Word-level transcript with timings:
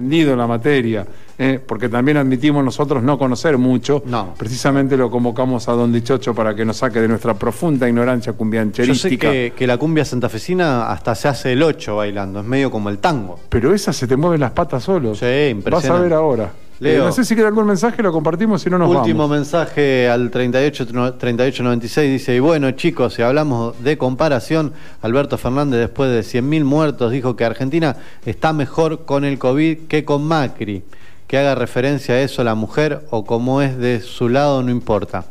entendido 0.00 0.32
en 0.32 0.38
la 0.38 0.46
materia, 0.46 1.06
eh, 1.38 1.60
porque 1.64 1.88
también 1.88 2.16
admitimos 2.16 2.64
nosotros 2.64 3.02
no 3.02 3.18
conocer 3.18 3.58
mucho. 3.58 4.02
No. 4.06 4.34
Precisamente 4.36 4.96
lo 4.96 5.10
convocamos 5.10 5.68
a 5.68 5.72
Don 5.72 5.92
Dichocho 5.92 6.34
para 6.34 6.54
que 6.54 6.64
nos 6.64 6.78
saque 6.78 7.00
de 7.00 7.08
nuestra 7.08 7.34
profunda 7.34 7.88
ignorancia 7.88 8.32
Yo 8.32 8.34
sé 8.34 8.38
cumbiancherística. 8.38 9.30
que, 9.30 9.52
que 9.56 9.66
la 9.66 9.76
cumbia 9.78 10.04
santafesina 10.04 10.90
hasta 10.90 11.14
se 11.14 11.28
hace 11.28 11.52
el 11.52 11.62
8 11.62 11.96
bailando, 11.96 12.40
es 12.40 12.46
medio 12.46 12.70
como 12.70 12.88
el 12.88 12.98
tango. 12.98 13.38
Pero 13.48 13.74
esa 13.74 13.92
se 13.92 14.06
te 14.06 14.16
mueven 14.16 14.40
las 14.40 14.52
patas 14.52 14.82
solo. 14.84 15.14
Sí, 15.14 15.24
Vas 15.24 15.26
a 15.26 15.48
impresionante. 15.50 16.02
ver 16.04 16.12
ahora. 16.14 16.50
Leo. 16.80 17.02
Eh, 17.02 17.06
no 17.06 17.12
sé 17.12 17.24
si 17.24 17.36
queda 17.36 17.48
algún 17.48 17.66
mensaje, 17.66 18.02
lo 18.02 18.10
compartimos, 18.10 18.62
si 18.62 18.70
no 18.70 18.78
nos 18.78 18.88
Último 18.88 19.24
vamos. 19.24 19.36
mensaje 19.36 20.08
al 20.08 20.30
38, 20.30 20.86
3896 20.86 22.10
dice, 22.10 22.34
y 22.34 22.40
bueno 22.40 22.70
chicos, 22.72 23.14
si 23.14 23.22
hablamos 23.22 23.80
de 23.84 23.98
comparación, 23.98 24.72
Alberto 25.02 25.36
Fernández 25.38 25.78
después 25.78 26.10
de 26.10 26.20
100.000 26.20 26.64
muertos 26.64 27.12
dijo 27.12 27.36
que 27.36 27.44
Argentina 27.44 27.96
está 28.24 28.52
mejor 28.54 29.04
con 29.04 29.24
el 29.24 29.38
COVID 29.38 29.86
que 29.88 30.04
con 30.04 30.24
Macri. 30.26 30.82
Que 31.26 31.38
haga 31.38 31.54
referencia 31.54 32.16
a 32.16 32.20
eso 32.22 32.42
la 32.42 32.56
mujer 32.56 33.04
o 33.10 33.24
como 33.24 33.62
es 33.62 33.78
de 33.78 34.00
su 34.00 34.28
lado 34.28 34.62
no 34.64 34.70
importa. 34.70 35.26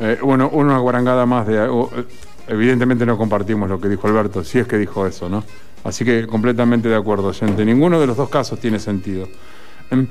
Eh, 0.00 0.18
bueno, 0.22 0.48
una 0.52 0.78
guarangada 0.78 1.26
más 1.26 1.46
de... 1.46 1.64
eh, 1.64 2.04
evidentemente 2.48 3.06
no 3.06 3.16
compartimos 3.16 3.68
lo 3.68 3.80
que 3.80 3.88
dijo 3.88 4.08
Alberto, 4.08 4.42
si 4.42 4.58
es 4.58 4.66
que 4.66 4.78
dijo 4.78 5.06
eso, 5.06 5.28
¿no? 5.28 5.44
Así 5.84 6.04
que 6.04 6.26
completamente 6.26 6.88
de 6.88 6.96
acuerdo, 6.96 7.32
gente. 7.32 7.64
Ninguno 7.64 8.00
de 8.00 8.06
los 8.06 8.16
dos 8.16 8.28
casos 8.30 8.58
tiene 8.58 8.78
sentido. 8.80 9.28
Em, 9.90 10.08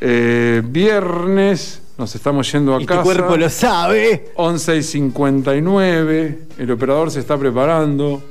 eh, 0.00 0.62
viernes, 0.64 1.82
nos 1.96 2.14
estamos 2.14 2.50
yendo 2.52 2.76
a 2.76 2.78
Y 2.80 2.86
tu 2.86 2.88
casa. 2.88 3.02
cuerpo 3.02 3.36
lo 3.36 3.48
sabe. 3.50 4.32
11 4.36 4.76
y 4.76 4.82
59, 4.82 6.38
el 6.58 6.70
operador 6.70 7.10
se 7.10 7.20
está 7.20 7.36
preparando. 7.36 8.22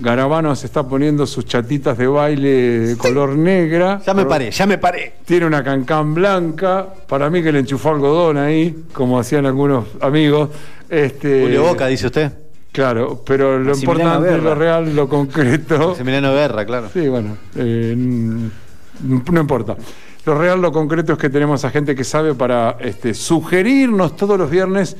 Garabano 0.00 0.54
se 0.54 0.66
está 0.66 0.86
poniendo 0.86 1.26
sus 1.26 1.44
chatitas 1.44 1.98
de 1.98 2.06
baile 2.06 2.48
de 2.80 2.96
color 2.96 3.30
negra. 3.36 4.00
Ya 4.06 4.14
me 4.14 4.24
paré, 4.26 4.52
ya 4.52 4.64
me 4.64 4.78
paré. 4.78 5.14
Tiene 5.24 5.46
una 5.46 5.64
cancán 5.64 6.14
blanca. 6.14 6.86
Para 7.08 7.28
mí 7.30 7.42
que 7.42 7.50
le 7.50 7.58
enchufó 7.58 7.90
algodón 7.90 8.36
ahí, 8.36 8.84
como 8.92 9.18
hacían 9.18 9.44
algunos 9.46 9.86
amigos. 10.00 10.50
Este, 10.88 11.42
Julio 11.42 11.64
Boca, 11.64 11.88
dice 11.88 12.06
usted. 12.06 12.32
Claro, 12.70 13.24
pero 13.26 13.58
lo 13.58 13.74
importante, 13.74 14.38
lo 14.38 14.54
real, 14.54 14.94
lo 14.94 15.08
concreto. 15.08 15.96
Emiliano 15.98 16.32
Guerra, 16.32 16.64
claro. 16.64 16.88
Sí, 16.92 17.08
bueno, 17.08 17.36
eh, 17.56 17.94
no 17.96 19.40
importa. 19.40 19.76
Lo 20.28 20.34
real, 20.34 20.60
lo 20.60 20.72
concreto 20.72 21.14
es 21.14 21.18
que 21.18 21.30
tenemos 21.30 21.64
a 21.64 21.70
gente 21.70 21.96
que 21.96 22.04
sabe 22.04 22.34
para 22.34 22.76
este, 22.80 23.14
sugerirnos 23.14 24.14
todos 24.14 24.38
los 24.38 24.50
viernes 24.50 24.94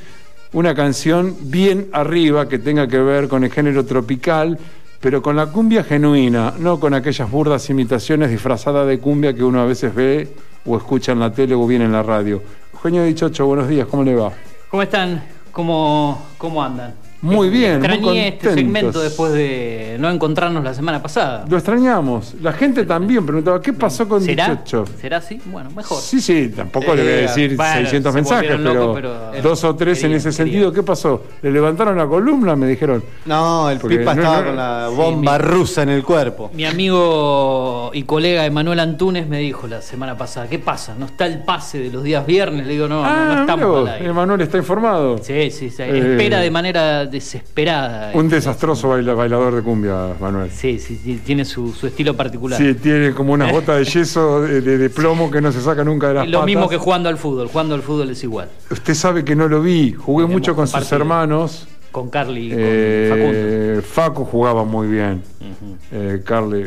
una 0.55 0.75
canción 0.75 1.37
bien 1.39 1.89
arriba 1.93 2.49
que 2.49 2.59
tenga 2.59 2.89
que 2.89 2.97
ver 2.97 3.29
con 3.29 3.45
el 3.45 3.53
género 3.53 3.85
tropical, 3.85 4.59
pero 5.01 5.21
con 5.21 5.37
la 5.37 5.49
cumbia 5.49 5.85
genuina, 5.85 6.55
no 6.59 6.81
con 6.81 6.95
aquellas 6.95 7.31
burdas 7.31 7.69
imitaciones 7.69 8.31
disfrazadas 8.31 8.89
de 8.89 9.01
cumbia 9.01 9.35
que 9.35 9.45
uno 9.45 9.61
a 9.61 9.67
veces 9.67 9.95
ve 9.95 10.35
o 10.65 10.79
escucha 10.79 11.13
en 11.13 11.21
la 11.21 11.31
tele 11.31 11.55
o 11.55 11.67
bien 11.67 11.83
en 11.83 11.93
la 11.93 12.03
radio. 12.03 12.43
Eugenio 12.73 13.05
Dichocho, 13.05 13.45
buenos 13.45 13.69
días, 13.69 13.87
¿cómo 13.87 14.05
le 14.05 14.15
va? 14.15 14.33
¿Cómo 14.71 14.83
están? 14.83 15.23
¿Cómo, 15.53 16.27
cómo 16.39 16.65
andan? 16.65 16.95
Muy 17.21 17.51
bien, 17.51 17.79
muy 17.81 17.87
Extrañé 17.89 18.29
este 18.29 18.47
contentos. 18.49 18.55
segmento 18.55 19.01
después 19.01 19.33
de 19.33 19.97
no 19.99 20.09
encontrarnos 20.09 20.63
la 20.63 20.73
semana 20.73 21.03
pasada. 21.03 21.45
Lo 21.49 21.57
extrañamos. 21.57 22.35
La 22.41 22.53
gente 22.53 22.85
también 22.85 23.27
preguntaba, 23.27 23.61
¿qué 23.61 23.73
pasó 23.73 24.09
con 24.09 24.23
¿Será? 24.23 24.51
Dichocho? 24.51 24.85
¿Será 25.01 25.17
así? 25.17 25.41
Bueno, 25.47 25.69
mejor. 25.71 25.99
Sí, 26.01 26.21
sí, 26.21 26.53
tampoco 26.55 26.95
le 26.95 27.03
voy 27.03 27.11
a 27.13 27.15
Eh, 27.17 27.23
decir 27.23 27.57
bueno, 27.57 27.75
600 27.75 28.13
se 28.13 28.15
mensajes, 28.17 28.57
pero, 28.63 29.33
dos 29.43 29.65
o 29.65 29.75
tres 29.75 30.05
en 30.05 30.13
ese 30.13 30.29
querían. 30.31 30.33
sentido. 30.33 30.73
¿Qué 30.73 30.83
pasó? 30.85 31.25
¿Le 31.43 31.51
levantaron 31.51 31.97
la 31.99 32.07
columna? 32.07 32.55
Me 32.55 32.69
dijeron. 32.69 33.03
No, 33.27 33.69
el 33.69 33.79
Porque 33.79 33.99
Pipa 33.99 34.15
no, 34.15 34.23
estaba 34.23 34.41
no, 34.41 34.47
con 34.47 34.57
la 34.57 34.89
bomba 34.89 35.39
rusa 35.39 35.83
en 35.83 35.89
el 35.89 36.05
cuerpo. 36.05 36.51
Mi 36.55 36.67
amigo 36.67 37.91
y 37.95 38.05
colega 38.05 38.47
Emanuel 38.47 38.79
Antunes 38.81 39.27
me 39.27 39.39
dijo 39.39 39.67
la 39.67 39.83
semana 39.83 40.17
pasada, 40.17 40.47
¿qué 40.49 40.59
pasa? 40.61 40.95
¿No 40.97 41.07
está 41.07 41.27
el 41.27 41.41
pase 41.43 41.79
de 41.81 41.91
los 41.91 42.05
días 42.05 42.25
viernes? 42.27 42.65
Le 42.67 42.75
digo, 42.75 42.87
no, 42.87 43.03
no, 43.03 43.03
no 43.03 43.33
ah, 43.33 43.37
estamos. 43.41 43.91
Emanuel 44.01 44.41
está 44.43 44.59
informado. 44.59 45.19
Sí, 45.19 45.51
sí, 45.51 45.71
sí. 45.71 45.83
Eh, 45.83 46.13
Espera 46.13 46.39
de 46.41 46.51
manera 46.51 47.08
desesperada. 47.09 48.13
Un 48.15 48.29
desastroso 48.29 48.89
baila- 48.89 49.15
bailador 49.15 49.55
de 49.55 49.63
cumbia, 49.63 50.15
Manuel. 50.21 50.51
Sí, 50.51 50.79
sí, 50.79 50.97
sí, 51.03 51.21
tiene 51.25 51.45
su, 51.45 51.73
su 51.73 51.87
estilo 51.87 52.15
particular. 52.17 52.59
Sí, 52.61 52.75
tiene 52.75 53.13
como 53.13 53.33
unas 53.33 53.51
botas 53.51 53.79
de 53.79 53.85
yeso 53.85 54.43
de, 54.43 54.61
de- 54.61 54.79
de 54.79 54.91
plomo 54.91 55.31
que 55.31 55.41
no 55.41 55.51
se 55.53 55.61
saca 55.61 55.83
nunca 55.85 56.09
de 56.09 56.15
las 56.15 56.27
Lo 56.29 56.39
patas. 56.39 56.47
mismo 56.47 56.69
que 56.69 56.77
jugando 56.77 57.09
al 57.09 57.19
fútbol. 57.19 57.49
Jugando 57.49 57.75
al 57.75 57.83
fútbol 57.83 58.11
es 58.11 58.23
igual. 58.25 58.49
Usted 58.71 58.95
sabe 58.95 59.25
que 59.25 59.35
no 59.35 59.49
lo 59.49 59.61
vi. 59.63 59.93
Jugué 59.93 60.27
mucho 60.27 60.55
con 60.55 60.67
sus 60.69 60.93
hermanos. 60.93 61.67
Con 61.91 62.11
Carly 62.11 62.49
y 62.49 62.51
con 62.51 62.59
Eh, 62.61 63.81
Facu 63.83 64.25
jugaba 64.25 64.63
muy 64.65 64.89
bien. 64.89 65.23
Facundo. 65.41 65.79
Eh, 65.91 66.23
Carly. 66.25 66.63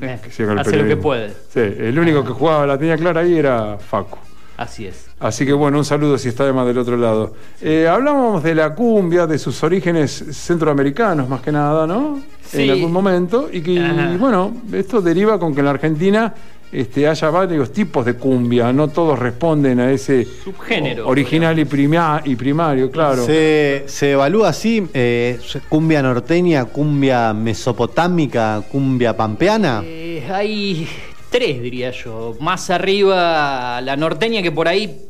Eh, 0.00 0.18
que 0.22 0.28
hace 0.44 0.76
lo 0.76 0.86
que 0.88 0.96
puede. 0.96 1.28
Sí, 1.52 1.60
el 1.60 1.98
único 1.98 2.24
que 2.24 2.30
jugaba 2.32 2.66
la 2.66 2.78
tenía 2.78 2.96
clara 2.96 3.20
ahí 3.20 3.36
era 3.38 3.76
Facu. 3.78 4.18
Así 4.56 4.86
es. 4.86 5.06
Así 5.20 5.44
que 5.44 5.52
bueno, 5.52 5.76
un 5.78 5.84
saludo 5.84 6.16
si 6.16 6.28
está 6.28 6.44
además 6.44 6.66
del 6.66 6.78
otro 6.78 6.96
lado. 6.96 7.34
Eh, 7.60 7.86
hablábamos 7.86 8.42
de 8.42 8.54
la 8.54 8.74
cumbia, 8.74 9.26
de 9.26 9.38
sus 9.38 9.62
orígenes 9.62 10.24
centroamericanos 10.32 11.28
más 11.28 11.40
que 11.42 11.52
nada, 11.52 11.86
¿no? 11.86 12.20
Sí. 12.48 12.62
En 12.62 12.70
algún 12.70 12.92
momento. 12.92 13.48
Y 13.52 13.60
que, 13.60 13.78
Ajá. 13.80 14.16
bueno, 14.18 14.54
esto 14.72 15.02
deriva 15.02 15.38
con 15.38 15.52
que 15.54 15.60
en 15.60 15.64
la 15.66 15.72
Argentina 15.72 16.32
este, 16.72 17.06
haya 17.06 17.30
varios 17.30 17.70
tipos 17.72 18.04
de 18.06 18.14
cumbia, 18.14 18.72
no 18.72 18.88
todos 18.88 19.18
responden 19.18 19.78
a 19.78 19.90
ese 19.92 20.24
Subgénero, 20.24 21.06
original 21.06 21.58
y, 21.58 21.64
prima- 21.64 22.20
y 22.24 22.34
primario, 22.34 22.90
claro. 22.90 23.24
Se, 23.24 23.84
se 23.86 24.12
evalúa 24.12 24.48
así, 24.48 24.86
eh, 24.94 25.38
cumbia 25.68 26.02
norteña, 26.02 26.64
cumbia 26.64 27.32
mesopotámica, 27.34 28.62
cumbia 28.70 29.16
pampeana. 29.16 29.82
Eh, 29.84 30.26
hay 30.30 30.88
tres, 31.36 31.62
diría 31.62 31.90
yo. 31.90 32.34
Más 32.40 32.70
arriba, 32.70 33.80
la 33.82 33.96
norteña, 33.96 34.40
que 34.42 34.50
por 34.52 34.68
ahí 34.68 35.02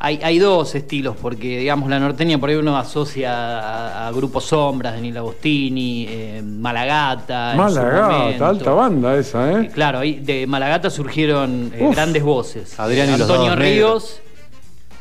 hay, 0.00 0.20
hay 0.22 0.38
dos 0.38 0.74
estilos, 0.74 1.16
porque 1.20 1.58
digamos, 1.58 1.88
la 1.90 1.98
norteña 1.98 2.38
por 2.38 2.50
ahí 2.50 2.56
uno 2.56 2.76
asocia 2.76 3.32
a, 3.32 4.08
a 4.08 4.12
grupos 4.12 4.44
sombras, 4.44 4.94
Daniel 4.94 5.18
Agostini, 5.18 6.06
eh, 6.08 6.42
Malagata. 6.44 7.54
Malagata, 7.56 8.48
alta 8.48 8.70
banda 8.72 9.16
esa, 9.16 9.52
Eh, 9.52 9.62
¿eh? 9.64 9.70
Claro, 9.72 9.98
ahí 10.00 10.14
de 10.20 10.46
Malagata 10.46 10.90
surgieron 10.90 11.72
eh, 11.74 11.84
Uf. 11.84 11.94
grandes 11.94 12.22
voces. 12.22 12.78
Adrián 12.78 13.08
y 13.08 13.12
los 13.12 13.22
Antonio 13.22 13.50
dos 13.50 13.58
Ríos 13.58 14.20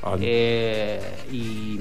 Al- 0.03 0.19
eh, 0.21 0.99
y. 1.31 1.79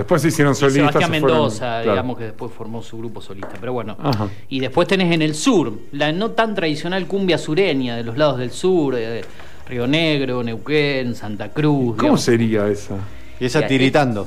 Después 0.00 0.22
se 0.22 0.28
hicieron 0.28 0.54
solistas. 0.54 0.92
Sebastián 0.92 1.12
se 1.12 1.20
fueron- 1.20 1.38
Mendoza, 1.38 1.58
claro. 1.58 1.90
digamos 1.92 2.18
que 2.18 2.24
después 2.24 2.52
formó 2.52 2.82
su 2.82 2.98
grupo 2.98 3.20
solista. 3.20 3.52
Pero 3.60 3.72
bueno. 3.72 3.96
Ajá. 4.02 4.28
Y 4.48 4.60
después 4.60 4.88
tenés 4.88 5.12
en 5.12 5.20
el 5.22 5.34
sur, 5.34 5.72
la 5.92 6.10
no 6.12 6.30
tan 6.30 6.54
tradicional 6.54 7.06
cumbia 7.06 7.36
sureña 7.38 7.96
de 7.96 8.02
los 8.04 8.16
lados 8.16 8.38
del 8.38 8.50
sur, 8.50 8.94
eh, 8.96 9.22
Río 9.68 9.86
Negro, 9.86 10.42
Neuquén, 10.42 11.14
Santa 11.14 11.50
Cruz. 11.50 11.90
¿Cómo 11.90 11.94
digamos. 11.96 12.20
sería 12.22 12.66
esa? 12.68 12.96
Y 13.38 13.44
esa 13.44 13.60
Ya, 13.60 13.66
tiritando. 13.68 14.26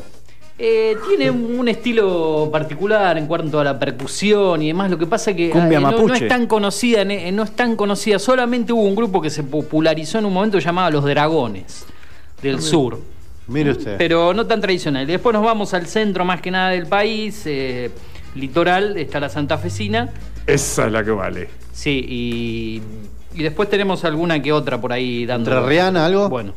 Eh, 0.59 0.95
tiene 1.07 1.31
un 1.31 1.67
estilo 1.67 2.47
particular 2.51 3.17
en 3.17 3.25
cuanto 3.25 3.59
a 3.59 3.63
la 3.63 3.79
percusión 3.79 4.61
y 4.61 4.67
demás. 4.67 4.91
Lo 4.91 4.97
que 4.99 5.07
pasa 5.07 5.35
que 5.35 5.49
Cumbia 5.49 5.79
eh, 5.79 5.81
no, 5.81 5.91
no 6.07 6.13
es 6.13 6.27
tan 6.27 6.45
conocida, 6.45 7.01
eh, 7.01 7.31
no 7.31 7.41
es 7.43 7.51
tan 7.55 7.75
conocida. 7.75 8.19
Solamente 8.19 8.71
hubo 8.71 8.83
un 8.83 8.95
grupo 8.95 9.19
que 9.19 9.31
se 9.31 9.41
popularizó 9.43 10.19
en 10.19 10.25
un 10.25 10.33
momento 10.33 10.59
llamado 10.59 10.91
Los 10.91 11.03
Dragones 11.05 11.85
del 12.41 12.61
sur. 12.61 12.99
Mire 13.47 13.71
usted. 13.71 13.97
Pero 13.97 14.33
no 14.33 14.45
tan 14.47 14.61
tradicional. 14.61 15.05
Después 15.05 15.33
nos 15.33 15.43
vamos 15.43 15.73
al 15.73 15.85
centro 15.87 16.23
más 16.25 16.41
que 16.41 16.51
nada 16.51 16.69
del 16.69 16.87
país, 16.87 17.43
eh, 17.45 17.91
litoral, 18.35 18.97
está 18.97 19.19
la 19.19 19.29
Santafesina. 19.29 20.09
Esa 20.47 20.85
es 20.87 20.91
la 20.91 21.03
que 21.03 21.11
vale. 21.11 21.49
Sí, 21.71 22.05
y, 22.07 22.81
y 23.37 23.43
después 23.43 23.69
tenemos 23.69 24.03
alguna 24.05 24.41
que 24.41 24.51
otra 24.51 24.79
por 24.79 24.93
ahí 24.93 25.25
dando. 25.25 25.51
¿Entrerriana, 25.51 26.05
algo? 26.05 26.29
Bueno. 26.29 26.53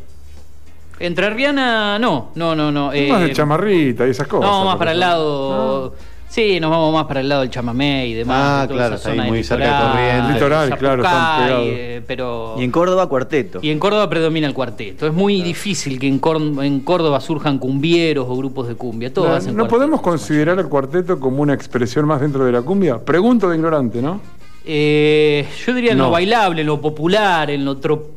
Entrerriana, 0.98 1.98
no, 1.98 2.30
no, 2.34 2.54
no, 2.54 2.72
no. 2.72 2.92
eh, 2.92 3.08
más 3.10 3.20
de 3.22 3.32
chamarrita 3.32 4.06
y 4.06 4.10
esas 4.10 4.26
cosas. 4.28 4.48
no, 4.48 4.64
más 4.64 4.76
para 4.76 4.92
el 4.92 5.00
lado. 5.00 5.94
Sí, 6.28 6.60
nos 6.60 6.70
vamos 6.70 6.92
más 6.92 7.06
para 7.06 7.20
el 7.20 7.28
lado 7.28 7.41
del 7.42 7.50
chamamé 7.50 8.09
y 8.09 8.14
demás. 8.14 8.37
Ah, 8.38 8.66
de 8.66 8.75
claro, 8.75 8.97
esa 8.97 9.10
está 9.10 9.22
ahí 9.22 9.28
muy 9.31 9.42
cerca 9.42 9.64
de 9.64 9.70
litoral, 9.70 9.92
Corrientes. 9.92 10.34
Litoral, 10.34 10.78
claro, 10.78 11.03
están 11.03 11.42
pegados. 11.47 11.64
eh, 11.69 12.03
pero... 12.06 12.54
Y 12.59 12.64
en 12.64 12.70
Córdoba, 12.70 13.09
cuarteto. 13.09 13.59
Y 13.62 13.70
en 13.70 13.78
Córdoba 13.78 14.10
predomina 14.10 14.47
el 14.47 14.53
cuarteto. 14.53 15.06
Es 15.06 15.15
muy 15.15 15.41
difícil 15.41 15.98
que 15.98 16.06
en, 16.09 16.18
Cor- 16.18 16.42
en 16.62 16.80
Córdoba 16.80 17.21
surjan 17.21 17.59
cumbieros 17.59 18.27
o 18.28 18.36
grupos 18.36 18.68
de 18.68 18.74
cumbia. 18.74 19.12
Todos 19.15 19.28
No, 19.28 19.34
hacen 19.34 19.53
¿No 19.53 19.62
cuarteto. 19.62 19.77
podemos 19.77 20.01
considerar 20.03 20.59
el 20.59 20.66
cuarteto 20.68 21.18
como 21.18 21.41
una 21.42 21.54
expresión 21.54 22.06
más 22.06 22.21
dentro 22.21 22.45
de 22.45 22.53
la 22.53 22.60
cumbia? 22.60 22.98
Pregunto 22.98 23.48
de 23.48 23.56
ignorante, 23.56 24.03
¿no? 24.03 24.21
Eh, 24.65 25.47
yo 25.65 25.72
diría 25.74 25.92
en 25.92 25.98
No. 25.98 26.04
lo 26.06 26.10
bailable, 26.10 26.60
en 26.62 26.66
lo 26.66 26.80
popular, 26.80 27.51
en 27.51 27.65
lo 27.65 27.77
tropical, 27.78 28.15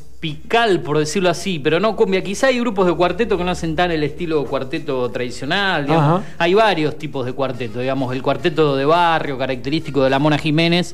por 0.84 0.98
decirlo 0.98 1.30
así, 1.30 1.60
pero 1.60 1.80
no 1.80 1.96
cumbia. 1.96 2.22
Quizá 2.24 2.48
hay 2.48 2.60
grupos 2.60 2.86
de 2.88 2.94
cuarteto 2.94 3.38
que 3.38 3.44
no 3.44 3.52
hacen 3.52 3.76
tan 3.76 3.92
el 3.92 4.04
estilo 4.04 4.44
cuarteto 4.46 5.10
tradicional. 5.10 5.86
digamos. 5.86 6.24
Hay 6.38 6.54
varios 6.54 6.98
tipos 6.98 7.26
de 7.26 7.34
cuarteto, 7.34 7.80
digamos, 7.80 8.14
el 8.14 8.22
cuarteto 8.22 8.76
de 8.76 8.86
barrio, 8.86 9.38
característico 9.38 10.04
de 10.04 10.10
la 10.10 10.20
Mona 10.20 10.38
Jiménez. 10.38 10.94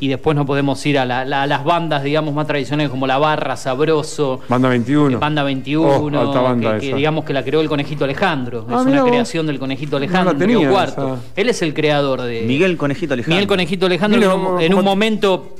Y 0.00 0.08
después 0.08 0.34
nos 0.34 0.46
podemos 0.46 0.84
ir 0.84 0.98
a, 0.98 1.04
la- 1.04 1.24
la- 1.24 1.42
a 1.44 1.46
las 1.46 1.62
bandas, 1.62 2.02
digamos, 2.02 2.34
más 2.34 2.44
tradicionales 2.48 2.90
como 2.90 3.06
La 3.06 3.18
Barra, 3.18 3.56
Sabroso, 3.56 4.40
Banda 4.48 4.68
21. 4.68 5.16
eh, 5.16 5.20
Banda 5.20 5.44
21, 5.44 5.86
Oh, 5.88 6.20
alta 6.28 6.40
banda 6.40 6.78
que, 6.80 6.88
que 6.90 6.96
digamos 6.96 7.24
que 7.24 7.32
la 7.32 7.44
creó 7.44 7.60
el 7.60 7.68
Conejito 7.68 8.02
Alejandro. 8.04 8.66
Ah, 8.68 8.78
es 8.80 8.86
mirá 8.86 8.90
una 8.96 9.02
vos. 9.02 9.10
creación 9.10 9.46
del 9.46 9.60
Conejito 9.60 9.92
No 9.92 9.96
Alejandro, 9.98 10.36
tenía 10.36 10.58
Río 10.58 10.70
Cuarto. 10.72 11.14
esa. 11.14 11.22
Él 11.40 11.48
es 11.50 11.62
el 11.62 11.72
creador 11.72 12.22
de... 12.22 12.42
Miguel 12.42 12.76
Conejito 12.76 13.14
Alejandro. 13.14 13.34
Miguel 13.36 13.46
Conejito 13.46 13.86
Alejandro, 13.86 14.18
Mira, 14.18 14.64
en 14.66 14.74
un- 14.74 14.84
momento 14.84 15.54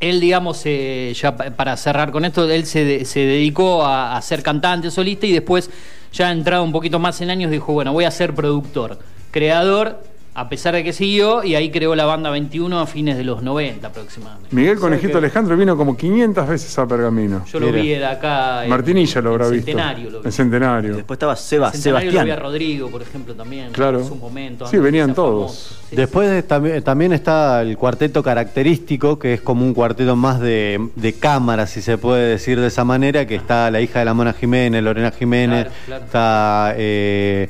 Él, 0.00 0.20
digamos, 0.20 0.62
eh, 0.66 1.12
ya 1.20 1.36
pa- 1.36 1.50
para 1.50 1.76
cerrar 1.76 2.10
con 2.10 2.24
esto, 2.24 2.48
él 2.50 2.66
se, 2.66 2.84
de- 2.84 3.04
se 3.04 3.20
dedicó 3.20 3.84
a 3.86 4.20
ser 4.22 4.42
cantante 4.42 4.90
solista 4.90 5.26
y 5.26 5.32
después, 5.32 5.70
ya 6.12 6.30
entrado 6.30 6.62
un 6.64 6.72
poquito 6.72 6.98
más 6.98 7.20
en 7.20 7.30
años, 7.30 7.50
dijo, 7.50 7.72
bueno, 7.72 7.92
voy 7.92 8.04
a 8.04 8.10
ser 8.10 8.34
productor, 8.34 8.98
creador, 9.30 10.02
a 10.38 10.48
pesar 10.50 10.74
de 10.74 10.84
que 10.84 10.92
siguió, 10.92 11.42
y 11.42 11.54
ahí 11.54 11.70
creó 11.70 11.94
la 11.94 12.04
banda 12.04 12.28
21 12.28 12.78
a 12.78 12.86
fines 12.86 13.16
de 13.16 13.24
los 13.24 13.42
90 13.42 13.86
aproximadamente. 13.86 14.54
Miguel 14.54 14.78
Conejito 14.78 15.16
Alejandro 15.16 15.56
vino 15.56 15.76
como 15.78 15.96
500 15.96 16.46
veces 16.46 16.78
a 16.78 16.86
Pergamino. 16.86 17.44
Yo 17.46 17.58
lo 17.58 17.72
vi 17.72 17.88
de 17.88 18.04
acá. 18.04 18.64
en- 18.64 18.70
Martinilla 18.70 19.20
lo 19.22 19.30
en 19.30 19.34
habrá 19.34 19.48
visto. 19.48 19.66
Centenario 19.66 20.10
lo 20.10 20.20
vi. 20.20 20.26
En 20.26 20.32
Centenario. 20.32 20.94
Después 20.96 21.16
estaba 21.16 21.36
Seba, 21.36 21.68
En 21.68 21.72
Centenario 21.72 22.06
lo 22.06 22.12
vi 22.12 22.18
a 22.18 22.22
Sebastián. 22.24 22.42
Rodrigo, 22.52 22.90
por 22.90 23.00
ejemplo, 23.02 23.34
también. 23.34 23.72
Claro. 23.72 24.00
En 24.00 24.06
su 24.06 24.14
momento. 24.16 24.66
Sí, 24.66 24.76
venían 24.76 25.14
todos. 25.14 25.78
Sí, 25.88 25.96
Después 25.96 26.28
de- 26.30 26.42
también, 26.42 26.82
también 26.82 27.12
está 27.14 27.62
el 27.62 27.76
cuarteto 27.78 28.22
característico, 28.22 29.18
que 29.18 29.34
es 29.34 29.40
como 29.40 29.64
un 29.64 29.72
cuarteto 29.72 30.16
más 30.16 30.38
de, 30.40 30.88
de 30.96 31.12
cámara, 31.14 31.66
si 31.66 31.80
se 31.80 31.96
puede 31.98 32.26
decir 32.28 32.60
de 32.60 32.66
esa 32.66 32.84
manera, 32.84 33.26
que 33.26 33.34
está 33.36 33.70
la 33.70 33.80
hija 33.80 34.00
de 34.00 34.04
la 34.04 34.12
Mona 34.14 34.32
Jiménez, 34.34 34.82
Lorena 34.82 35.10
Jiménez, 35.12 35.64
Claro, 35.64 35.74
claro. 35.86 36.04
está 36.04 36.74
eh, 36.76 37.48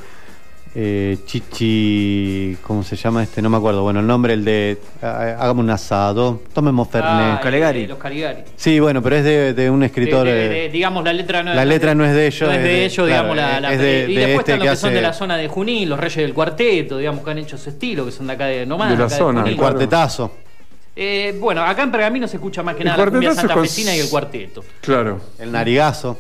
eh, 0.79 1.17
Chichi, 1.25 2.57
¿cómo 2.63 2.83
se 2.83 2.97
llama 2.97 3.23
este? 3.23 3.41
No 3.41 3.49
me 3.49 3.57
acuerdo. 3.57 3.83
Bueno, 3.83 4.01
el 4.01 4.07
nombre, 4.07 4.35
el 4.35 4.45
de 4.45 4.77
ah, 5.03 5.37
Hagamos 5.41 5.65
un 5.65 5.71
asado, 5.71 6.43
tomemos 6.53 6.87
Fernet. 6.89 7.11
Ah, 7.13 7.41
Calegari. 7.43 7.85
eh, 7.85 7.89
los 7.89 7.97
Caligari. 7.99 8.43
Sí, 8.57 8.79
bueno, 8.79 9.03
pero 9.03 9.17
es 9.17 9.25
de, 9.25 9.55
de 9.55 9.71
un 9.71 9.83
escritor... 9.83 10.27
De- 10.27 10.33
de- 10.35 10.45
eh, 10.45 10.49
de- 10.65 10.69
digamos, 10.69 11.03
la 11.03 11.15
letra 11.15 11.43
no 11.43 11.55
la 11.55 11.65
letra 11.65 11.95
no 11.95 12.05
es 12.05 12.13
de 12.13 12.27
ellos, 12.27 12.43
No 12.43 12.53
es 12.53 12.59
es 12.59 12.63
de 12.65 12.69
de- 12.69 12.85
ellos, 12.85 13.07
claro, 13.07 13.07
digamos, 13.09 13.37
la, 13.37 13.61
la- 13.61 13.73
es 13.73 13.79
de- 13.81 14.07
y 14.11 14.15
de 14.15 14.21
después 14.27 14.39
este 14.41 14.53
están 14.53 14.59
los 14.59 14.69
que 14.69 14.71
que 14.73 14.77
son 14.77 14.93
de 14.95 15.01
la 15.03 15.13
zona 15.15 15.37
de 15.39 15.49
Junín, 15.49 15.89
los 15.89 15.99
Reyes 15.99 16.17
del 16.19 16.35
Cuarteto, 16.35 16.99
digamos, 16.99 17.25
que 17.25 17.31
han 17.31 17.39
hecho 17.39 17.57
su 17.57 17.71
estilo, 17.71 18.05
que 18.05 18.13
son 18.13 18.27
de 18.27 18.33
acá 18.35 18.45
de 18.47 18.67
nomás. 18.67 18.91
De 18.91 18.97
la 18.99 19.09
zona, 19.09 19.41
Junín. 19.41 19.55
el 19.55 19.59
cuartetazo. 19.59 20.31
Eh, 20.95 21.37
bueno, 21.41 21.63
acá 21.63 21.83
en 21.85 21.91
Pergamino 21.91 22.27
se 22.29 22.37
escucha 22.37 22.63
más 22.63 22.75
que 22.75 22.83
El 22.83 22.89
nada 22.89 23.05
la 23.05 23.11
cumbia 23.11 23.31
es 23.31 23.37
con- 23.39 23.49
santafesina 23.49 23.97
y 23.97 24.01
el 24.01 24.09
cuarteto. 24.11 24.63
Claro. 24.83 25.21
El 25.39 25.53
narigazo. 25.53 26.19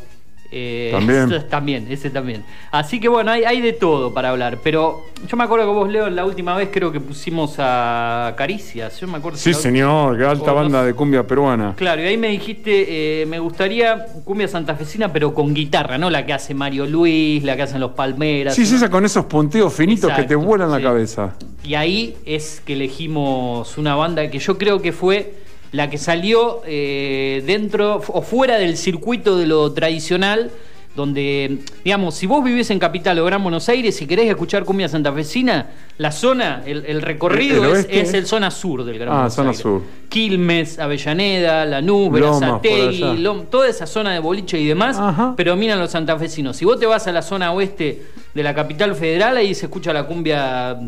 Eh, 0.50 0.90
También. 0.92 1.32
ese 1.32 1.40
también, 1.44 1.86
ese 1.90 2.10
también. 2.10 2.44
Así 2.70 3.00
que 3.00 3.08
bueno, 3.08 3.30
hay, 3.30 3.44
hay 3.44 3.60
de 3.60 3.72
todo 3.72 4.12
para 4.14 4.30
hablar. 4.30 4.58
Pero 4.62 5.06
yo 5.28 5.36
me 5.36 5.44
acuerdo 5.44 5.66
que 5.66 5.72
vos, 5.72 5.90
Leo, 5.90 6.08
la 6.10 6.24
última 6.24 6.56
vez 6.56 6.68
creo 6.72 6.92
que 6.92 7.00
pusimos 7.00 7.56
a 7.58 8.34
Caricias. 8.36 9.00
Yo 9.00 9.06
me 9.08 9.18
acuerdo 9.18 9.38
Sí, 9.38 9.54
señor, 9.54 10.16
qué 10.18 10.24
alta 10.24 10.52
banda 10.52 10.84
de 10.84 10.94
cumbia 10.94 11.26
peruana. 11.26 11.74
Claro, 11.76 12.02
y 12.02 12.06
ahí 12.06 12.16
me 12.16 12.28
dijiste, 12.28 13.22
eh, 13.22 13.26
me 13.26 13.38
gustaría 13.38 14.06
cumbia 14.24 14.48
santafesina, 14.48 15.12
pero 15.12 15.34
con 15.34 15.54
guitarra, 15.54 15.98
¿no? 15.98 16.10
La 16.10 16.24
que 16.24 16.32
hace 16.32 16.54
Mario 16.54 16.86
Luis, 16.86 17.42
la 17.44 17.56
que 17.56 17.62
hacen 17.62 17.80
los 17.80 17.92
Palmeras. 17.92 18.54
Sí, 18.54 18.66
sí, 18.66 18.76
esa 18.76 18.90
con 18.90 19.04
esos 19.04 19.24
punteos 19.26 19.72
finitos 19.72 20.12
que 20.12 20.24
te 20.24 20.34
vuelan 20.34 20.70
la 20.70 20.80
cabeza. 20.80 21.34
Y 21.64 21.74
ahí 21.74 22.16
es 22.24 22.62
que 22.64 22.74
elegimos 22.74 23.76
una 23.78 23.94
banda 23.96 24.30
que 24.30 24.38
yo 24.38 24.56
creo 24.56 24.80
que 24.80 24.92
fue 24.92 25.45
la 25.72 25.90
que 25.90 25.98
salió 25.98 26.62
eh, 26.66 27.42
dentro 27.46 27.96
o 28.08 28.22
fuera 28.22 28.58
del 28.58 28.76
circuito 28.76 29.36
de 29.36 29.46
lo 29.46 29.72
tradicional, 29.72 30.50
donde, 30.94 31.58
digamos, 31.84 32.14
si 32.14 32.26
vos 32.26 32.42
vivís 32.42 32.70
en 32.70 32.78
Capital 32.78 33.18
o 33.18 33.24
Gran 33.26 33.42
Buenos 33.42 33.68
Aires 33.68 34.00
y 34.00 34.06
querés 34.06 34.30
escuchar 34.30 34.64
cumbia 34.64 34.88
santafesina, 34.88 35.66
la 35.98 36.10
zona, 36.10 36.62
el, 36.64 36.86
el 36.86 37.02
recorrido 37.02 37.64
¿El 37.66 37.80
es, 37.80 37.86
es 37.90 38.14
el 38.14 38.26
zona 38.26 38.50
sur 38.50 38.82
del 38.82 38.98
Gran 38.98 39.08
Ah, 39.10 39.14
Buenos 39.16 39.34
zona 39.34 39.48
Aires. 39.50 39.60
sur. 39.62 39.82
Quilmes, 40.08 40.78
Avellaneda, 40.78 41.66
Lanús, 41.66 42.10
Berazategui, 42.10 43.22
toda 43.50 43.68
esa 43.68 43.86
zona 43.86 44.14
de 44.14 44.20
boliche 44.20 44.58
y 44.58 44.64
demás, 44.66 44.96
Ajá. 44.98 45.34
pero 45.36 45.54
miran 45.56 45.78
los 45.78 45.90
santafesinos. 45.90 46.56
Si 46.56 46.64
vos 46.64 46.80
te 46.80 46.86
vas 46.86 47.06
a 47.06 47.12
la 47.12 47.20
zona 47.20 47.52
oeste 47.52 48.02
de 48.32 48.42
la 48.42 48.54
capital 48.54 48.94
federal, 48.94 49.36
ahí 49.36 49.54
se 49.54 49.66
escucha 49.66 49.92
la 49.92 50.06
cumbia 50.06 50.78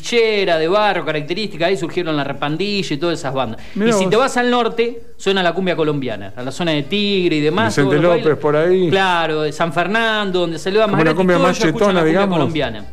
de 0.00 0.68
barro, 0.68 1.04
característica, 1.04 1.66
ahí 1.66 1.76
surgieron 1.76 2.16
la 2.16 2.24
repandilla 2.24 2.94
y 2.94 2.96
todas 2.98 3.18
esas 3.18 3.34
bandas. 3.34 3.60
Mirá 3.74 3.90
y 3.90 3.92
si 3.92 4.04
vos. 4.04 4.10
te 4.10 4.16
vas 4.16 4.36
al 4.36 4.50
norte, 4.50 5.02
suena 5.16 5.42
la 5.42 5.52
cumbia 5.52 5.76
colombiana, 5.76 6.32
a 6.36 6.42
la 6.42 6.50
zona 6.50 6.72
de 6.72 6.84
Tigre 6.84 7.36
y 7.36 7.40
demás. 7.40 7.76
Vicente 7.76 8.00
López 8.00 8.36
por 8.36 8.56
ahí. 8.56 8.90
Claro, 8.90 9.42
de 9.42 9.52
San 9.52 9.72
Fernando, 9.72 10.40
donde 10.40 10.58
se 10.58 10.70
le 10.70 10.78
va 10.78 10.86
más 10.86 11.00
una 11.00 11.14
cumbia 11.14 11.38
más 11.38 11.58
chetona, 11.58 11.92
la 11.92 12.00
cumbia 12.00 12.04
digamos. 12.04 12.36
colombiana. 12.38 12.84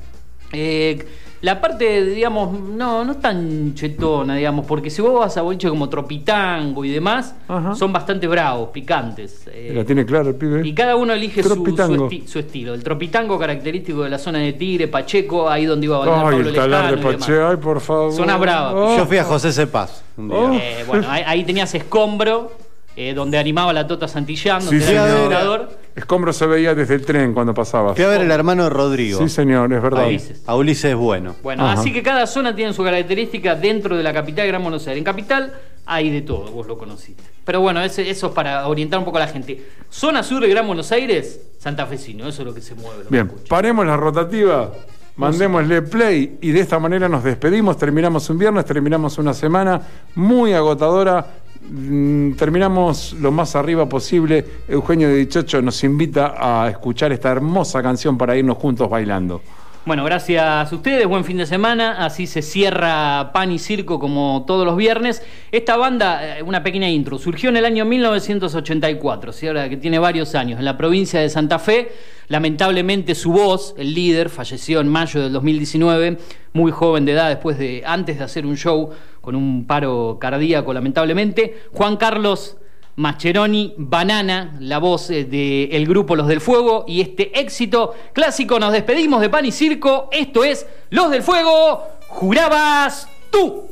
Eh, 0.53 1.06
la 1.41 1.59
parte, 1.59 2.05
digamos, 2.05 2.51
no, 2.59 3.03
no 3.03 3.15
tan 3.17 3.73
chetona, 3.73 4.35
digamos, 4.35 4.65
porque 4.67 4.89
si 4.91 5.01
vos 5.01 5.19
vas 5.19 5.35
a 5.38 5.41
boliche 5.41 5.67
como 5.69 5.89
Tropitango 5.89 6.85
y 6.85 6.89
demás, 6.91 7.33
Ajá. 7.47 7.73
son 7.73 7.91
bastante 7.91 8.27
bravos, 8.27 8.69
picantes. 8.69 9.47
eh, 9.51 9.71
La 9.75 9.83
tiene 9.83 10.05
claro 10.05 10.29
el 10.29 10.35
pibe. 10.35 10.67
y 10.67 10.73
cada 10.73 10.95
uno 10.95 11.13
elige 11.13 11.41
su, 11.41 11.49
su, 11.49 11.63
esti- 11.65 12.27
su 12.27 12.39
estilo. 12.39 12.73
El 12.75 12.83
tropitango 12.83 13.39
característico 13.39 14.03
de 14.03 14.09
la 14.11 14.19
zona 14.19 14.38
de 14.39 14.53
Tigre, 14.53 14.88
Pacheco, 14.88 15.49
ahí 15.49 15.65
donde 15.65 15.85
iba 15.85 15.95
a 15.95 15.99
bailar 15.99 16.17
Ay, 16.19 16.23
Pablo 16.31 16.49
el 16.49 16.55
talar 16.55 16.85
de 16.85 16.91
Lescano 16.97 17.09
y 17.09 17.13
demás. 17.13 17.27
Pache, 17.27 17.41
ay, 17.41 17.57
por 17.57 17.81
favor. 17.81 18.13
Zona 18.13 18.38
brava. 18.38 18.73
Oh. 18.75 18.97
Yo 18.97 19.05
fui 19.07 19.17
a 19.17 19.23
José 19.23 19.51
Cepaz. 19.51 20.03
Oh. 20.17 20.51
Eh, 20.53 20.83
bueno, 20.88 21.07
ahí, 21.09 21.23
ahí 21.25 21.43
tenías 21.43 21.73
Escombro, 21.73 22.51
eh, 22.95 23.13
donde 23.15 23.38
animaba 23.39 23.73
la 23.73 23.88
Tota 23.88 24.07
Santillán, 24.07 24.61
Sí, 24.61 24.67
donde 24.67 24.85
sí, 24.85 24.91
era 24.91 25.05
el 25.05 25.09
señor. 25.11 25.27
presentador. 25.27 25.80
Escombro 25.95 26.31
se 26.33 26.45
veía 26.45 26.73
desde 26.73 26.95
el 26.95 27.05
tren 27.05 27.33
cuando 27.33 27.53
pasabas. 27.53 27.95
Fui 27.95 28.05
a 28.05 28.07
ver 28.07 28.21
el 28.21 28.31
hermano 28.31 28.63
de 28.63 28.69
Rodrigo. 28.69 29.19
Sí, 29.19 29.27
señor, 29.29 29.71
es 29.73 29.81
verdad. 29.81 30.03
Ahí 30.05 30.13
dices. 30.13 30.41
A 30.47 30.55
Ulises 30.55 30.95
Bueno. 30.95 31.35
Bueno, 31.43 31.65
Ajá. 31.65 31.79
así 31.79 31.91
que 31.91 32.01
cada 32.01 32.25
zona 32.27 32.55
tiene 32.55 32.73
su 32.73 32.83
característica 32.83 33.55
dentro 33.55 33.97
de 33.97 34.03
la 34.03 34.13
capital 34.13 34.43
de 34.43 34.47
Gran 34.47 34.61
Buenos 34.63 34.88
Aires. 34.88 34.97
En 34.99 35.03
capital 35.03 35.53
hay 35.85 36.09
de 36.09 36.21
todo, 36.21 36.49
vos 36.51 36.67
lo 36.67 36.77
conociste. 36.77 37.23
Pero 37.43 37.59
bueno, 37.59 37.81
ese- 37.81 38.09
eso 38.09 38.27
es 38.27 38.33
para 38.33 38.67
orientar 38.67 38.99
un 38.99 39.05
poco 39.05 39.17
a 39.17 39.21
la 39.21 39.27
gente. 39.27 39.65
Zona 39.89 40.23
sur 40.23 40.41
de 40.41 40.47
Gran 40.47 40.65
Buenos 40.67 40.91
Aires, 40.91 41.41
santafesino, 41.59 42.27
eso 42.27 42.41
es 42.43 42.45
lo 42.47 42.53
que 42.53 42.61
se 42.61 42.75
mueve. 42.75 43.03
lo 43.03 43.09
Bien, 43.09 43.29
paremos 43.49 43.85
la 43.85 43.97
rotativa, 43.97 44.71
mandémosle 45.17 45.81
play 45.81 46.38
y 46.41 46.51
de 46.51 46.59
esta 46.61 46.79
manera 46.79 47.09
nos 47.09 47.23
despedimos. 47.23 47.77
Terminamos 47.77 48.29
un 48.29 48.38
viernes, 48.38 48.63
terminamos 48.65 49.17
una 49.17 49.33
semana 49.33 49.81
muy 50.15 50.53
agotadora. 50.53 51.25
Mm, 51.69 52.33
Terminamos 52.33 53.13
lo 53.13 53.31
más 53.31 53.55
arriba 53.55 53.87
posible. 53.87 54.45
Eugenio 54.67 55.07
de 55.07 55.15
Dichocho 55.15 55.61
nos 55.61 55.83
invita 55.83 56.35
a 56.37 56.69
escuchar 56.69 57.11
esta 57.11 57.31
hermosa 57.31 57.81
canción 57.81 58.17
para 58.17 58.35
irnos 58.35 58.57
juntos 58.57 58.89
bailando. 58.89 59.41
Bueno, 59.83 60.05
gracias 60.05 60.71
a 60.71 60.75
ustedes, 60.75 61.07
buen 61.07 61.25
fin 61.25 61.37
de 61.37 61.47
semana. 61.47 62.05
Así 62.05 62.27
se 62.27 62.43
cierra 62.43 63.31
Pan 63.33 63.51
y 63.51 63.57
Circo 63.57 63.99
como 63.99 64.43
todos 64.45 64.63
los 64.63 64.77
viernes. 64.77 65.23
Esta 65.51 65.75
banda, 65.75 66.37
eh, 66.37 66.43
una 66.43 66.61
pequeña 66.61 66.87
intro, 66.87 67.17
surgió 67.17 67.49
en 67.49 67.57
el 67.57 67.65
año 67.65 67.83
1984, 67.85 69.33
¿sí? 69.33 69.47
ahora 69.47 69.69
que 69.69 69.77
tiene 69.77 69.97
varios 69.97 70.35
años, 70.35 70.59
en 70.59 70.65
la 70.65 70.77
provincia 70.77 71.19
de 71.19 71.31
Santa 71.31 71.57
Fe. 71.57 71.91
Lamentablemente 72.27 73.15
su 73.15 73.31
voz, 73.31 73.73
el 73.75 73.95
líder, 73.95 74.29
falleció 74.29 74.81
en 74.81 74.87
mayo 74.87 75.19
del 75.19 75.33
2019, 75.33 76.19
muy 76.53 76.71
joven 76.71 77.03
de 77.05 77.13
edad, 77.13 77.29
después 77.29 77.57
de, 77.57 77.81
antes 77.83 78.19
de 78.19 78.23
hacer 78.23 78.45
un 78.45 78.57
show 78.57 78.91
con 79.21 79.35
un 79.35 79.65
paro 79.65 80.18
cardíaco, 80.19 80.73
lamentablemente. 80.73 81.63
Juan 81.71 81.97
Carlos 81.97 82.57
Mascheroni, 82.95 83.73
Banana, 83.77 84.57
la 84.59 84.79
voz 84.79 85.09
eh, 85.09 85.23
del 85.23 85.88
grupo 85.88 86.15
Los 86.15 86.27
del 86.27 86.41
Fuego 86.41 86.86
y 86.88 87.01
este 87.01 87.39
éxito 87.39 87.93
clásico. 88.13 88.60
Nos 88.60 88.74
despedimos 88.74 89.22
de 89.22 89.29
Pan 89.29 89.45
y 89.45 89.51
Circo. 89.51 90.10
Esto 90.12 90.43
es 90.43 90.67
Los 90.89 91.10
del 91.10 91.24
Fuego. 91.24 91.84
Jurabas 92.07 93.07
tú. 93.31 93.67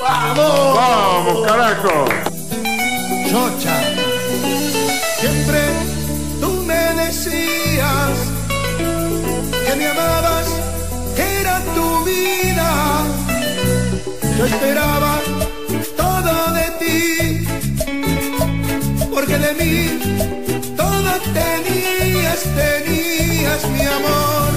¡Vamos, 0.00 1.46
carajo! 1.46 2.04
Chocha. 3.30 3.80
Siempre 5.18 5.60
tú 6.40 6.50
me 6.66 7.02
decías 7.04 8.10
que 9.66 9.76
me 9.76 9.86
amabas, 9.86 10.46
que 11.16 11.40
era 11.40 11.60
tu 11.74 12.04
vida. 12.04 12.73
Yo 14.44 14.50
esperaba 14.50 15.20
todo 15.96 16.52
de 16.52 16.66
ti, 16.80 17.46
porque 19.10 19.38
de 19.38 19.54
mí 19.54 19.74
todo 20.76 21.12
tenías, 21.32 22.40
tenías 22.54 23.64
mi 23.70 23.86
amor. 23.98 24.52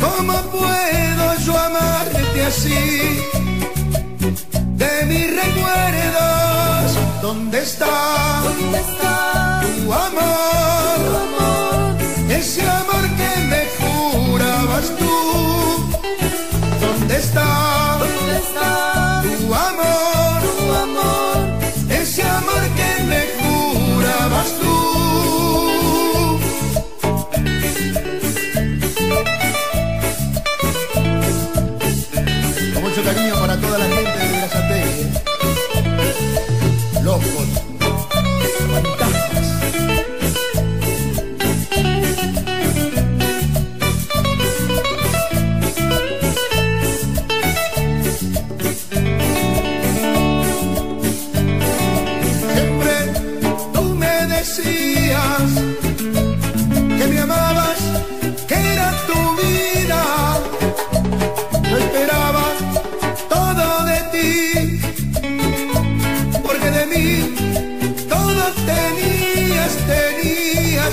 ¿Cómo 0.00 0.34
puedo 0.50 1.38
yo 1.46 1.56
amarte 1.56 2.44
así? 2.46 3.22
de 4.74 5.06
mis 5.06 5.26
recuerdos. 5.36 6.98
¿Dónde 7.22 7.58
está, 7.62 8.42
tu 9.76 9.92
amor? 9.92 10.98
Ese 12.28 12.62
amor 12.62 13.02
que 13.02 13.07
me 13.07 13.07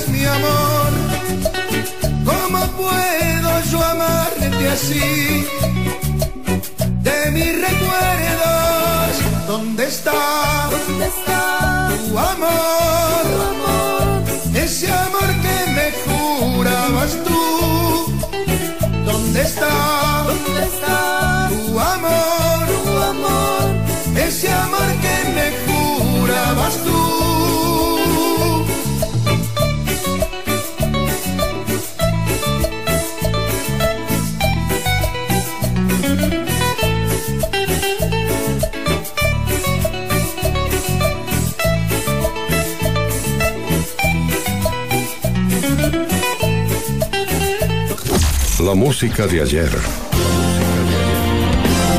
mi 0.10 0.26
amor. 0.26 0.92
¿Cómo 2.26 2.60
puedo 2.78 3.62
yo 3.72 3.84
amarte 3.84 4.70
así? 4.70 5.48
De 7.02 7.32
mis 7.32 7.54
recuerdos, 7.68 9.12
¿dónde 9.48 9.86
está? 9.86 10.70
¿Dónde 10.72 11.06
está 11.08 11.90
tu 12.10 12.18
amor? 12.18 13.24
tu 13.24 13.42
amor? 13.42 13.65
La 48.66 48.74
música 48.74 49.28
de 49.28 49.44
ayer. 49.44 49.70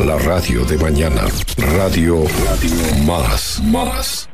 La 0.05 0.17
radio 0.17 0.65
de 0.65 0.77
mañana. 0.77 1.21
Radio, 1.55 2.25
radio 2.43 3.05
más, 3.05 3.61
más. 3.63 4.26